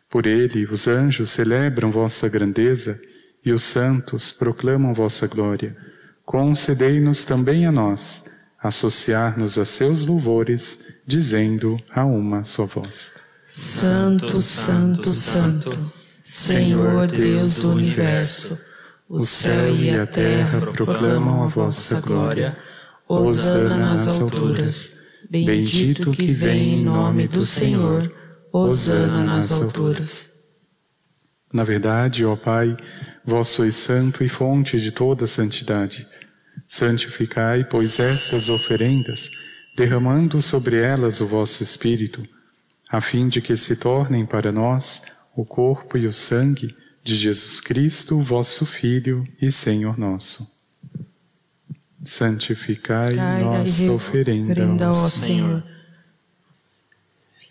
Por 0.09 0.27
ele, 0.27 0.65
os 0.65 0.89
anjos 0.89 1.31
celebram 1.31 1.91
vossa 1.91 2.27
grandeza 2.27 2.99
e 3.45 3.53
os 3.53 3.63
santos 3.63 4.33
proclamam 4.33 4.95
vossa 4.95 5.27
glória. 5.27 5.77
Concedei-nos 6.25 7.27
também 7.27 7.67
a 7.67 7.71
nós 7.71 8.25
associar-nos 8.63 9.59
a 9.59 9.67
seus 9.67 10.07
louvores, 10.07 10.83
dizendo 11.07 11.79
a 11.95 12.07
uma 12.07 12.43
só 12.43 12.65
voz: 12.65 13.13
Santo, 13.47 14.39
Santo, 14.39 15.11
Santo, 15.11 15.93
Senhor 16.23 17.09
Deus 17.09 17.61
do 17.61 17.73
universo, 17.73 18.59
o 19.07 19.21
céu 19.21 19.77
e 19.77 19.91
a 19.91 20.07
terra 20.07 20.73
proclamam 20.73 21.45
a 21.45 21.49
vossa 21.49 22.01
glória. 22.01 22.57
Hosana 23.07 23.77
nas 23.77 24.19
alturas. 24.19 24.96
Bendito 25.29 26.11
que 26.13 26.33
vem 26.33 26.75
em 26.75 26.85
nome 26.85 27.27
do 27.27 27.43
Senhor, 27.43 28.13
hosana 28.53 29.25
nas 29.25 29.51
alturas. 29.51 30.33
Na 31.53 31.65
verdade, 31.65 32.25
ó 32.25 32.37
Pai, 32.37 32.77
vós 33.25 33.49
sois 33.49 33.77
santo 33.77 34.23
e 34.23 34.29
fonte 34.29 34.81
de 34.81 34.93
toda 34.93 35.27
santidade. 35.27 36.07
Santificai, 36.69 37.65
pois, 37.65 37.99
estas 37.99 38.49
oferendas, 38.49 39.31
derramando 39.77 40.41
sobre 40.41 40.77
elas 40.77 41.21
o 41.21 41.27
vosso 41.27 41.63
Espírito, 41.63 42.27
a 42.89 43.01
fim 43.01 43.29
de 43.29 43.41
que 43.41 43.57
se 43.57 43.77
tornem 43.77 44.25
para 44.25 44.53
nós 44.53 45.03
o 45.37 45.45
corpo 45.45 45.99
e 45.99 46.07
o 46.07 46.13
sangue 46.13 46.69
de 47.03 47.15
Jesus 47.15 47.61
Cristo, 47.61 48.21
vosso 48.23 48.65
Filho 48.65 49.27
e 49.41 49.51
Senhor 49.51 49.99
nosso 49.99 50.56
santificai 52.07 53.15
Cai 53.15 53.43
nossa 53.43 53.93
oferenda, 53.93 54.89
ó 54.89 55.09
Senhor, 55.09 55.63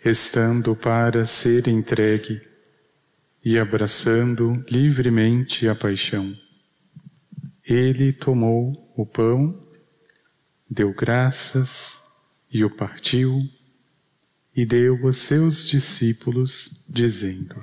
estando 0.04 0.74
para 0.74 1.24
ser 1.24 1.68
entregue 1.68 2.40
e 3.44 3.58
abraçando 3.58 4.64
livremente 4.68 5.68
a 5.68 5.74
paixão. 5.74 6.36
Ele 7.64 8.12
tomou 8.12 8.92
o 8.96 9.04
pão, 9.04 9.60
deu 10.68 10.92
graças 10.92 12.02
e 12.50 12.64
o 12.64 12.70
partiu 12.70 13.48
e 14.56 14.64
deu 14.64 15.06
a 15.06 15.12
seus 15.12 15.68
discípulos, 15.68 16.84
dizendo: 16.88 17.56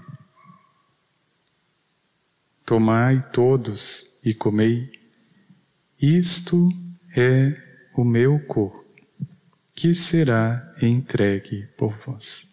Tomai 2.65 3.29
todos 3.31 4.21
e 4.23 4.33
comei, 4.33 4.91
isto 5.99 6.69
é 7.15 7.55
o 7.95 8.03
meu 8.03 8.39
corpo, 8.39 8.83
que 9.75 9.93
será 9.93 10.73
entregue 10.81 11.67
por 11.77 11.97
vós. 12.05 12.52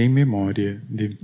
em 0.00 0.08
memória 0.08 0.80
de 0.88 1.18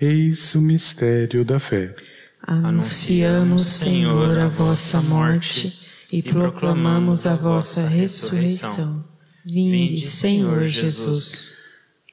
Eis 0.00 0.54
o 0.54 0.62
mistério 0.62 1.44
da 1.44 1.58
fé. 1.58 1.92
Anunciamos, 2.40 3.66
Senhor, 3.66 4.38
a 4.38 4.46
vossa 4.46 5.02
morte 5.02 5.80
e 6.12 6.22
proclamamos 6.22 7.26
a 7.26 7.34
vossa 7.34 7.86
ressurreição. 7.88 9.04
Vinde, 9.44 10.00
Senhor 10.00 10.66
Jesus. 10.66 11.48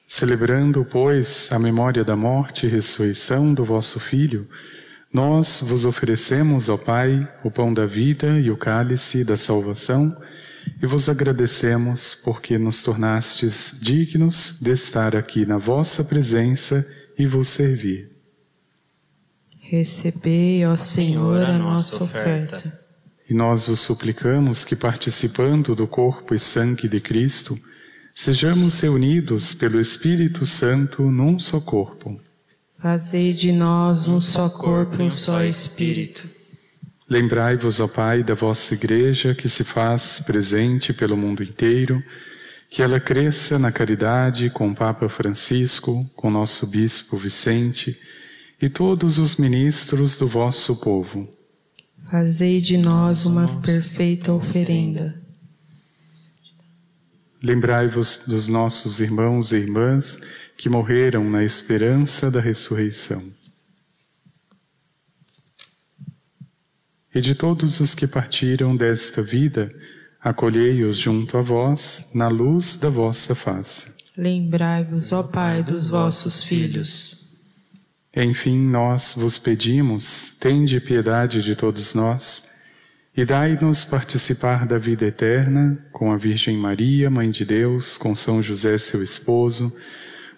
Celebrando, 0.08 0.84
pois, 0.84 1.48
a 1.52 1.60
memória 1.60 2.02
da 2.02 2.16
morte 2.16 2.66
e 2.66 2.68
ressurreição 2.68 3.54
do 3.54 3.64
vosso 3.64 4.00
Filho, 4.00 4.48
Nós 5.12 5.62
vos 5.64 5.86
oferecemos, 5.86 6.68
ó 6.68 6.76
Pai, 6.76 7.26
o 7.42 7.50
pão 7.50 7.72
da 7.72 7.86
vida 7.86 8.38
e 8.38 8.50
o 8.50 8.56
cálice 8.56 9.24
da 9.24 9.36
salvação, 9.36 10.14
e 10.82 10.86
vos 10.86 11.08
agradecemos 11.08 12.14
porque 12.14 12.58
nos 12.58 12.82
tornastes 12.82 13.74
dignos 13.80 14.58
de 14.60 14.72
estar 14.72 15.16
aqui 15.16 15.46
na 15.46 15.56
vossa 15.56 16.04
presença 16.04 16.84
e 16.84 17.05
vos 17.24 17.48
servir. 17.48 18.10
Recebei, 19.60 20.66
ó 20.66 20.76
Senhor, 20.76 21.42
a 21.42 21.56
nossa 21.56 22.04
oferta. 22.04 22.84
E 23.28 23.34
nós 23.34 23.66
vos 23.66 23.80
suplicamos 23.80 24.64
que, 24.64 24.76
participando 24.76 25.74
do 25.74 25.88
corpo 25.88 26.34
e 26.34 26.38
sangue 26.38 26.88
de 26.88 27.00
Cristo, 27.00 27.58
sejamos 28.14 28.78
reunidos 28.80 29.54
pelo 29.54 29.80
Espírito 29.80 30.46
Santo 30.46 31.02
num 31.10 31.38
só 31.38 31.60
corpo. 31.60 32.20
Fazei 32.78 33.32
de 33.32 33.50
nós 33.50 34.06
um 34.06 34.20
só 34.20 34.48
corpo 34.48 35.02
e 35.02 35.06
um 35.06 35.10
só 35.10 35.42
Espírito. 35.42 36.28
Lembrai-vos, 37.08 37.80
ó 37.80 37.88
Pai, 37.88 38.22
da 38.22 38.34
vossa 38.34 38.74
Igreja 38.74 39.34
que 39.34 39.48
se 39.48 39.64
faz 39.64 40.20
presente 40.20 40.92
pelo 40.92 41.16
mundo 41.16 41.42
inteiro, 41.42 42.02
que 42.68 42.82
ela 42.82 43.00
cresça 43.00 43.58
na 43.58 43.70
caridade 43.70 44.50
com 44.50 44.70
o 44.70 44.74
Papa 44.74 45.08
Francisco, 45.08 46.04
com 46.16 46.30
nosso 46.30 46.66
Bispo 46.66 47.16
Vicente 47.16 47.98
e 48.60 48.68
todos 48.68 49.18
os 49.18 49.36
ministros 49.36 50.18
do 50.18 50.26
vosso 50.26 50.76
povo. 50.76 51.28
Fazei 52.10 52.60
de 52.60 52.76
nós 52.76 53.26
uma 53.26 53.60
perfeita 53.60 54.32
oferenda. 54.32 55.20
Lembrai-vos 57.42 58.24
dos 58.26 58.48
nossos 58.48 59.00
irmãos 59.00 59.52
e 59.52 59.56
irmãs 59.56 60.20
que 60.56 60.68
morreram 60.68 61.28
na 61.28 61.44
esperança 61.44 62.30
da 62.30 62.40
ressurreição. 62.40 63.22
E 67.14 67.20
de 67.20 67.34
todos 67.34 67.80
os 67.80 67.94
que 67.94 68.06
partiram 68.06 68.76
desta 68.76 69.22
vida, 69.22 69.72
acolhei-os 70.26 70.98
junto 70.98 71.38
a 71.38 71.40
vós, 71.40 72.10
na 72.12 72.26
luz 72.26 72.76
da 72.76 72.88
vossa 72.88 73.32
face. 73.32 73.94
Lembrai-vos, 74.16 75.12
ó 75.12 75.22
Pai, 75.22 75.62
dos 75.62 75.88
vossos 75.88 76.42
filhos. 76.42 77.24
Enfim, 78.12 78.58
nós 78.58 79.14
vos 79.16 79.38
pedimos, 79.38 80.36
tende 80.40 80.80
piedade 80.80 81.40
de 81.44 81.54
todos 81.54 81.94
nós, 81.94 82.52
e 83.16 83.24
dai-nos 83.24 83.84
participar 83.84 84.66
da 84.66 84.78
vida 84.78 85.06
eterna 85.06 85.78
com 85.92 86.10
a 86.10 86.16
Virgem 86.16 86.56
Maria, 86.56 87.08
Mãe 87.08 87.30
de 87.30 87.44
Deus, 87.44 87.96
com 87.96 88.12
São 88.12 88.42
José, 88.42 88.76
seu 88.78 89.04
esposo, 89.04 89.72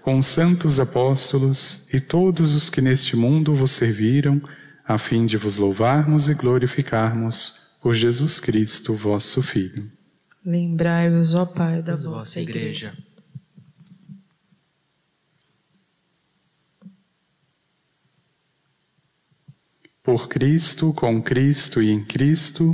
com 0.02 0.18
os 0.18 0.26
santos 0.26 0.78
apóstolos 0.78 1.88
e 1.94 1.98
todos 1.98 2.54
os 2.54 2.68
que 2.68 2.82
neste 2.82 3.16
mundo 3.16 3.54
vos 3.54 3.72
serviram, 3.72 4.38
a 4.86 4.98
fim 4.98 5.24
de 5.24 5.38
vos 5.38 5.56
louvarmos 5.56 6.28
e 6.28 6.34
glorificarmos 6.34 7.67
por 7.80 7.94
Jesus 7.94 8.40
Cristo, 8.40 8.94
vosso 8.94 9.42
Filho. 9.42 9.90
Lembrai-vos, 10.44 11.34
ó 11.34 11.44
Pai, 11.44 11.82
da 11.82 11.96
vossa 11.96 12.40
Igreja. 12.40 12.96
Por 20.02 20.26
Cristo, 20.28 20.94
com 20.94 21.22
Cristo 21.22 21.82
e 21.82 21.90
em 21.90 22.02
Cristo, 22.02 22.72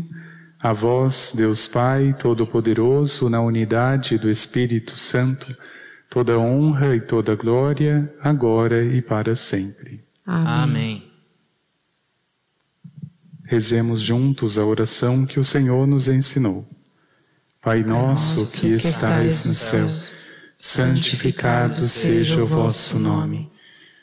a 0.60 0.72
vós, 0.72 1.32
Deus 1.36 1.66
Pai 1.66 2.14
Todo-Poderoso, 2.16 3.28
na 3.28 3.42
unidade 3.42 4.16
do 4.16 4.30
Espírito 4.30 4.96
Santo, 4.96 5.56
toda 6.08 6.38
honra 6.38 6.94
e 6.94 7.00
toda 7.00 7.34
glória, 7.34 8.14
agora 8.20 8.84
e 8.84 9.02
para 9.02 9.34
sempre. 9.34 10.04
Amém. 10.24 10.62
Amém. 10.62 11.13
Rezemos 13.54 14.00
juntos 14.00 14.58
a 14.58 14.64
oração 14.64 15.24
que 15.24 15.38
o 15.38 15.44
Senhor 15.44 15.86
nos 15.86 16.08
ensinou. 16.08 16.66
Pai 17.62 17.84
nosso 17.84 18.50
que 18.50 18.68
estais 18.68 19.44
no 19.44 19.52
céu, 19.52 19.86
santificado 20.58 21.78
seja 21.78 22.42
o 22.42 22.48
vosso 22.48 22.98
nome. 22.98 23.48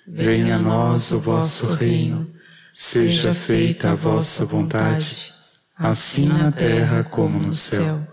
Venha 0.08 0.56
a 0.56 0.58
nós 0.58 1.12
o 1.12 1.20
vosso 1.20 1.74
reino 1.74 2.34
Seja 2.74 3.34
feita 3.34 3.92
a 3.92 3.94
vossa 3.94 4.46
vontade, 4.46 5.34
assim 5.78 6.28
na 6.28 6.50
terra 6.50 7.04
como 7.04 7.38
no 7.38 7.54
céu. 7.54 8.08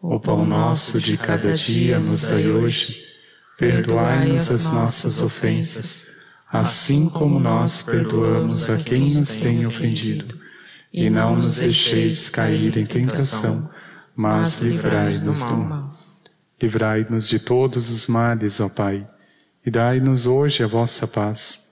O 0.00 0.18
pão 0.18 0.44
nosso 0.44 0.98
de 0.98 1.16
cada 1.16 1.52
dia 1.52 2.00
nos 2.00 2.26
dai 2.26 2.48
hoje. 2.48 3.04
Perdoai-nos 3.56 4.50
as 4.50 4.68
nossas 4.68 5.22
ofensas, 5.22 6.08
assim 6.50 7.08
como 7.08 7.38
nós 7.38 7.84
perdoamos 7.84 8.68
a 8.68 8.78
quem 8.78 9.02
nos 9.02 9.36
tem 9.36 9.64
ofendido. 9.64 10.41
E 10.92 11.08
não 11.08 11.36
nos 11.36 11.58
deixeis 11.58 12.28
cair 12.28 12.76
em 12.76 12.84
tentação, 12.84 13.70
mas 14.14 14.60
livrai-nos 14.60 15.42
do 15.42 15.56
mal. 15.56 15.98
Livrai-nos 16.60 17.28
de 17.28 17.38
todos 17.38 17.90
os 17.90 18.06
males, 18.08 18.60
ó 18.60 18.68
Pai, 18.68 19.08
e 19.64 19.70
dai-nos 19.70 20.26
hoje 20.26 20.62
a 20.62 20.66
vossa 20.66 21.06
paz 21.06 21.62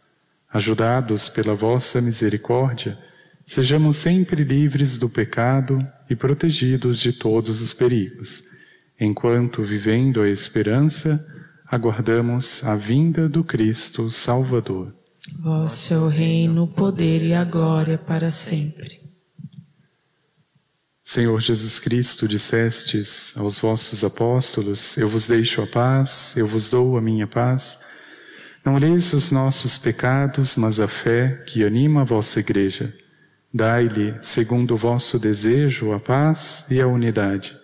Ajudados 0.52 1.28
pela 1.28 1.54
vossa 1.54 2.00
misericórdia, 2.00 2.98
sejamos 3.46 3.98
sempre 3.98 4.42
livres 4.42 4.98
do 4.98 5.08
pecado 5.08 5.78
e 6.08 6.16
protegidos 6.16 7.00
de 7.00 7.12
todos 7.12 7.60
os 7.60 7.72
perigos, 7.72 8.42
enquanto, 8.98 9.62
vivendo 9.62 10.20
a 10.20 10.28
esperança, 10.28 11.24
aguardamos 11.64 12.64
a 12.64 12.74
vinda 12.74 13.28
do 13.28 13.44
Cristo 13.44 14.10
Salvador. 14.10 14.92
Vosso 15.38 15.94
é 15.94 15.98
o 15.98 16.08
reino, 16.08 16.64
o 16.64 16.68
poder 16.68 17.22
e 17.22 17.32
a 17.32 17.44
glória 17.44 17.96
para 17.96 18.28
sempre. 18.28 18.99
Senhor 21.10 21.40
Jesus 21.40 21.80
Cristo, 21.80 22.28
dissestes 22.28 23.34
aos 23.36 23.58
vossos 23.58 24.04
apóstolos: 24.04 24.96
Eu 24.96 25.08
vos 25.08 25.26
deixo 25.26 25.60
a 25.60 25.66
paz, 25.66 26.36
eu 26.36 26.46
vos 26.46 26.70
dou 26.70 26.96
a 26.96 27.00
minha 27.00 27.26
paz. 27.26 27.80
Não 28.64 28.76
leis 28.76 29.12
os 29.12 29.32
nossos 29.32 29.76
pecados, 29.76 30.54
mas 30.54 30.78
a 30.78 30.86
fé 30.86 31.42
que 31.48 31.64
anima 31.64 32.02
a 32.02 32.04
vossa 32.04 32.38
Igreja. 32.38 32.94
Dai-lhe, 33.52 34.14
segundo 34.22 34.74
o 34.74 34.76
vosso 34.76 35.18
desejo, 35.18 35.90
a 35.90 35.98
paz 35.98 36.64
e 36.70 36.80
a 36.80 36.86
unidade. 36.86 37.56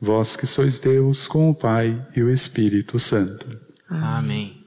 Vós 0.00 0.34
que 0.34 0.46
sois 0.46 0.78
Deus 0.78 1.28
com 1.28 1.50
o 1.50 1.54
Pai 1.54 2.08
e 2.16 2.22
o 2.22 2.32
Espírito 2.32 2.98
Santo. 2.98 3.60
Amém. 3.86 4.64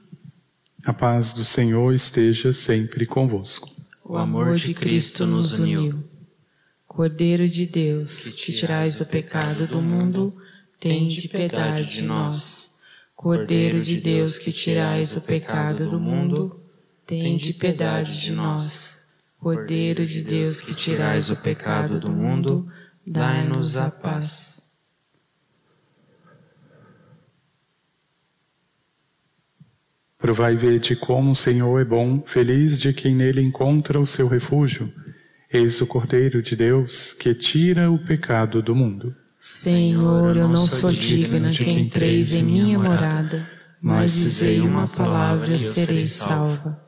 A 0.84 0.92
paz 0.92 1.32
do 1.32 1.42
Senhor 1.42 1.92
esteja 1.92 2.52
sempre 2.52 3.04
convosco. 3.04 3.68
O 4.04 4.16
amor 4.16 4.54
de 4.54 4.74
Cristo 4.74 5.26
nos 5.26 5.58
uniu. 5.58 6.11
Cordeiro 6.94 7.48
de 7.48 7.64
Deus, 7.64 8.28
que 8.28 8.52
tirais 8.52 9.00
o 9.00 9.06
pecado 9.06 9.66
do 9.66 9.80
mundo, 9.80 10.36
tende 10.78 11.26
piedade 11.26 11.86
de 11.86 12.02
nós. 12.02 12.76
Cordeiro 13.16 13.80
de 13.80 13.98
Deus 13.98 14.36
que 14.36 14.52
tirais 14.52 15.16
o 15.16 15.22
pecado 15.22 15.88
do 15.88 15.98
mundo, 15.98 16.60
tende 17.06 17.54
piedade 17.54 18.20
de 18.20 18.32
nós. 18.32 19.02
Cordeiro 19.38 20.04
de 20.04 20.22
Deus 20.22 20.60
que 20.60 20.74
tirais 20.74 21.30
o 21.30 21.36
pecado 21.36 21.98
do 21.98 22.12
mundo, 22.12 22.70
dai-nos 23.06 23.78
a 23.78 23.90
paz. 23.90 24.60
Provai 30.18 30.52
e 30.52 30.58
vede 30.58 30.94
como 30.94 31.30
o 31.30 31.34
Senhor 31.34 31.80
é 31.80 31.86
bom, 31.86 32.22
feliz 32.26 32.78
de 32.78 32.92
quem 32.92 33.14
nele 33.14 33.40
encontra 33.40 33.98
o 33.98 34.04
seu 34.04 34.28
refúgio. 34.28 34.92
Eis 35.52 35.82
o 35.82 35.86
Cordeiro 35.86 36.40
de 36.40 36.56
Deus 36.56 37.12
que 37.12 37.34
tira 37.34 37.90
o 37.90 37.98
pecado 37.98 38.62
do 38.62 38.74
mundo. 38.74 39.14
Senhor, 39.38 40.34
eu 40.34 40.48
não 40.48 40.56
sou 40.56 40.90
digna 40.90 41.50
que 41.50 41.70
entreis 41.70 42.34
em 42.34 42.42
minha 42.42 42.78
morada, 42.78 43.46
mas 43.78 44.14
dizei 44.14 44.62
uma 44.62 44.86
palavra 44.88 45.52
e 45.54 45.58
serei 45.58 46.06
salva. 46.06 46.81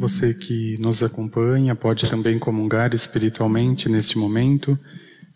Você 0.00 0.32
que 0.32 0.78
nos 0.78 1.02
acompanha 1.02 1.74
pode 1.76 2.08
também 2.08 2.38
comungar 2.38 2.94
espiritualmente 2.94 3.86
neste 3.86 4.16
momento, 4.16 4.78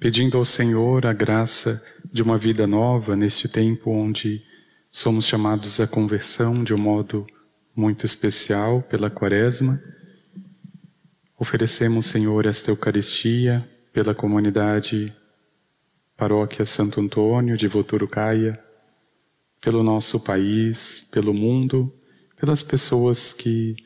pedindo 0.01 0.39
ao 0.39 0.45
Senhor 0.47 1.05
a 1.05 1.13
graça 1.13 1.85
de 2.11 2.23
uma 2.23 2.39
vida 2.39 2.67
nova 2.67 3.15
neste 3.15 3.47
tempo 3.47 3.91
onde 3.91 4.43
somos 4.91 5.27
chamados 5.27 5.81
à 5.81 5.87
conversão 5.87 6.65
de 6.65 6.73
um 6.73 6.79
modo 6.79 7.27
muito 7.77 8.07
especial 8.07 8.81
pela 8.81 9.11
Quaresma. 9.11 9.79
Oferecemos, 11.39 12.07
Senhor, 12.07 12.47
esta 12.47 12.71
Eucaristia 12.71 13.69
pela 13.93 14.15
comunidade 14.15 15.15
Paróquia 16.17 16.65
Santo 16.65 17.03
Antônio 17.03 17.55
de 17.55 17.69
Voturucaia, 17.69 18.59
pelo 19.61 19.83
nosso 19.83 20.19
país, 20.19 21.07
pelo 21.13 21.35
mundo, 21.35 21.93
pelas 22.41 22.63
pessoas 22.63 23.35
que 23.35 23.77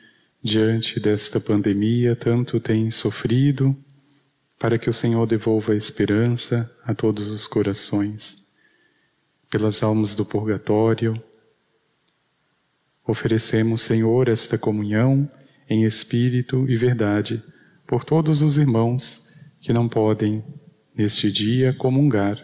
diante 0.43 1.01
desta 1.01 1.41
pandemia 1.41 2.15
tanto 2.15 2.61
tem 2.61 2.91
sofrido, 2.91 3.77
para 4.59 4.79
que 4.79 4.91
o 4.91 4.93
Senhor 4.93 5.27
devolva 5.27 5.73
a 5.73 5.77
esperança 5.77 6.71
a 6.85 6.95
todos 6.95 7.31
os 7.31 7.47
corações, 7.47 8.45
pelas 9.51 9.83
almas 9.83 10.15
do 10.15 10.25
purgatório. 10.25 11.23
Oferecemos, 13.07 13.83
Senhor, 13.83 14.29
esta 14.29 14.59
comunhão 14.59 15.31
em 15.69 15.85
espírito 15.85 16.69
e 16.69 16.77
verdade 16.77 17.43
por 17.87 18.05
todos 18.05 18.43
os 18.43 18.59
irmãos 18.59 19.29
que 19.63 19.73
não 19.73 19.89
podem, 19.89 20.45
neste 20.95 21.31
dia, 21.31 21.73
comungar 21.73 22.39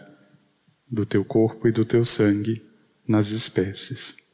do 0.89 1.05
teu 1.05 1.23
corpo 1.25 1.67
e 1.67 1.71
do 1.71 1.83
teu 1.83 2.05
sangue 2.05 2.63
nas 3.07 3.31
espécies. 3.31 4.24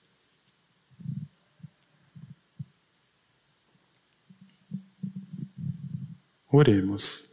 Oremos. 6.52 7.32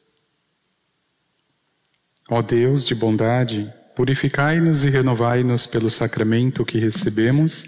Ó 2.31 2.42
Deus 2.42 2.87
de 2.87 2.94
bondade, 2.94 3.72
purificai-nos 3.96 4.85
e 4.85 4.90
renovai-nos 4.90 5.66
pelo 5.66 5.90
sacramento 5.90 6.64
que 6.64 6.78
recebemos, 6.78 7.64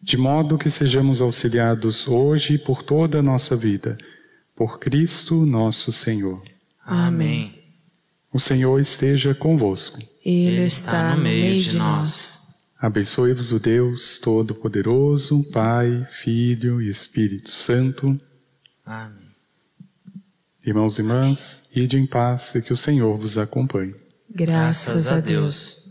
de 0.00 0.16
modo 0.16 0.56
que 0.56 0.70
sejamos 0.70 1.20
auxiliados 1.20 2.06
hoje 2.06 2.54
e 2.54 2.58
por 2.58 2.82
toda 2.82 3.18
a 3.18 3.22
nossa 3.22 3.56
vida, 3.56 3.98
por 4.54 4.78
Cristo 4.78 5.44
nosso 5.44 5.90
Senhor. 5.90 6.42
Amém. 6.84 7.62
O 8.32 8.38
Senhor 8.38 8.78
esteja 8.78 9.34
convosco. 9.34 9.98
Ele 10.24 10.62
está 10.62 11.16
no 11.16 11.22
meio 11.22 11.60
de 11.60 11.76
nós. 11.76 12.36
Abençoe-vos 12.78 13.52
o 13.52 13.58
Deus 13.58 14.20
Todo-Poderoso, 14.20 15.42
Pai, 15.50 16.06
Filho 16.22 16.80
e 16.80 16.88
Espírito 16.88 17.50
Santo. 17.50 18.16
Amém. 18.84 19.25
Irmãos 20.66 20.98
e 20.98 21.02
irmãs, 21.02 21.62
ide 21.72 21.96
em 21.96 22.04
paz 22.04 22.56
e 22.56 22.60
que 22.60 22.72
o 22.72 22.76
Senhor 22.76 23.16
vos 23.16 23.38
acompanhe. 23.38 23.94
Graças 24.28 25.12
a 25.12 25.20
Deus. 25.20 25.85